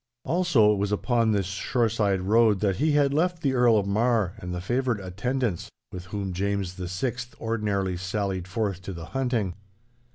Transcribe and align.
Also 0.23 0.73
it 0.73 0.79
was 0.79 0.91
upon 0.91 1.29
this 1.31 1.45
shoreside 1.45 2.21
road 2.21 2.59
that 2.59 2.77
he 2.77 2.93
had 2.93 3.13
left 3.13 3.43
the 3.43 3.53
Earl 3.53 3.77
of 3.77 3.85
Mar 3.85 4.33
and 4.39 4.51
the 4.51 4.59
favourite 4.59 4.99
attendants 4.99 5.69
with 5.91 6.05
whom 6.05 6.33
James 6.33 6.73
the 6.73 6.87
Sixth 6.87 7.39
ordinarily 7.39 7.97
sallied 7.97 8.47
forth 8.47 8.81
to 8.81 8.93
the 8.93 9.05
hunting. 9.13 9.53